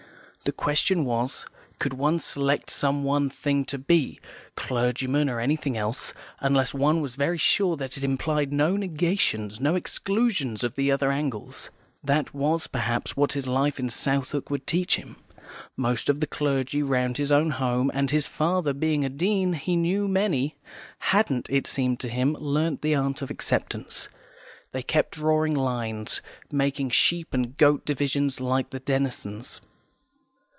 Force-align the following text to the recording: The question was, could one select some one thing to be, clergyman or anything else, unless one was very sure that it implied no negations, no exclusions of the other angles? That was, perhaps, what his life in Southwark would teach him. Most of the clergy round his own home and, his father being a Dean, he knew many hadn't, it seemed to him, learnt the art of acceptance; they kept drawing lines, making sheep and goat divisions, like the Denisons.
The 0.43 0.51
question 0.51 1.05
was, 1.05 1.45
could 1.77 1.93
one 1.93 2.17
select 2.17 2.71
some 2.71 3.03
one 3.03 3.29
thing 3.29 3.63
to 3.65 3.77
be, 3.77 4.19
clergyman 4.55 5.29
or 5.29 5.39
anything 5.39 5.77
else, 5.77 6.15
unless 6.39 6.73
one 6.73 6.99
was 6.99 7.13
very 7.15 7.37
sure 7.37 7.75
that 7.77 7.95
it 7.95 8.03
implied 8.03 8.51
no 8.51 8.75
negations, 8.75 9.59
no 9.61 9.75
exclusions 9.75 10.63
of 10.63 10.73
the 10.73 10.91
other 10.91 11.11
angles? 11.11 11.69
That 12.03 12.33
was, 12.33 12.65
perhaps, 12.65 13.15
what 13.15 13.33
his 13.33 13.45
life 13.45 13.79
in 13.79 13.91
Southwark 13.91 14.49
would 14.49 14.65
teach 14.65 14.95
him. 14.95 15.15
Most 15.77 16.09
of 16.09 16.19
the 16.21 16.25
clergy 16.27 16.81
round 16.81 17.17
his 17.17 17.31
own 17.31 17.51
home 17.51 17.91
and, 17.93 18.09
his 18.09 18.25
father 18.25 18.73
being 18.73 19.05
a 19.05 19.09
Dean, 19.09 19.53
he 19.53 19.75
knew 19.75 20.07
many 20.07 20.55
hadn't, 20.97 21.51
it 21.51 21.67
seemed 21.67 21.99
to 21.99 22.09
him, 22.09 22.33
learnt 22.39 22.81
the 22.81 22.95
art 22.95 23.21
of 23.21 23.29
acceptance; 23.29 24.09
they 24.71 24.81
kept 24.81 25.11
drawing 25.11 25.53
lines, 25.53 26.19
making 26.51 26.89
sheep 26.89 27.31
and 27.31 27.57
goat 27.57 27.85
divisions, 27.85 28.39
like 28.41 28.71
the 28.71 28.79
Denisons. 28.79 29.61